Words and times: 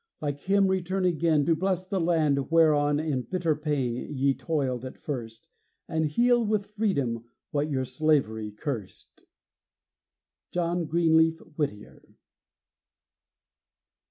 like 0.19 0.39
him 0.39 0.65
return 0.67 1.05
again, 1.05 1.45
To 1.45 1.55
bless 1.55 1.85
the 1.85 1.99
land 2.01 2.49
whereon 2.49 2.99
in 2.99 3.21
bitter 3.21 3.55
pain 3.55 3.93
Ye 4.09 4.33
toiled 4.33 4.83
at 4.83 4.97
first, 4.97 5.47
And 5.87 6.07
heal 6.07 6.43
with 6.43 6.71
freedom 6.71 7.23
what 7.51 7.69
your 7.69 7.85
slavery 7.85 8.49
cursed. 8.51 9.25
JOHN 10.49 10.87
GREENLEAF 10.87 11.41
WHITTIER. 11.55 12.15